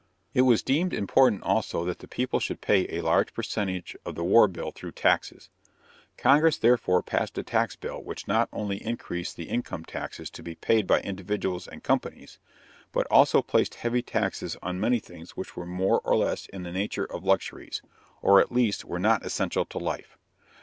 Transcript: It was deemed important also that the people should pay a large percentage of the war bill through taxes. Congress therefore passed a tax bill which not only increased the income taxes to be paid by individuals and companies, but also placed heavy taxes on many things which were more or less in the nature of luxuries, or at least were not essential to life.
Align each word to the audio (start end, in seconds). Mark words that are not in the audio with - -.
It 0.33 0.41
was 0.41 0.63
deemed 0.63 0.95
important 0.95 1.43
also 1.43 1.85
that 1.85 1.99
the 1.99 2.07
people 2.07 2.39
should 2.39 2.59
pay 2.59 2.87
a 2.87 3.03
large 3.03 3.35
percentage 3.35 3.95
of 4.03 4.15
the 4.15 4.23
war 4.23 4.47
bill 4.47 4.71
through 4.71 4.93
taxes. 4.93 5.51
Congress 6.17 6.57
therefore 6.57 7.03
passed 7.03 7.37
a 7.37 7.43
tax 7.43 7.75
bill 7.75 8.01
which 8.01 8.27
not 8.27 8.49
only 8.51 8.83
increased 8.83 9.35
the 9.35 9.43
income 9.47 9.85
taxes 9.85 10.31
to 10.31 10.41
be 10.41 10.55
paid 10.55 10.87
by 10.87 11.01
individuals 11.01 11.67
and 11.67 11.83
companies, 11.83 12.39
but 12.91 13.05
also 13.11 13.43
placed 13.43 13.75
heavy 13.75 14.01
taxes 14.01 14.57
on 14.63 14.79
many 14.79 14.97
things 14.99 15.37
which 15.37 15.55
were 15.55 15.67
more 15.67 16.01
or 16.03 16.15
less 16.17 16.47
in 16.47 16.63
the 16.63 16.71
nature 16.71 17.05
of 17.05 17.23
luxuries, 17.23 17.83
or 18.23 18.39
at 18.41 18.51
least 18.51 18.83
were 18.83 18.97
not 18.97 19.23
essential 19.23 19.65
to 19.65 19.77
life. 19.77 20.17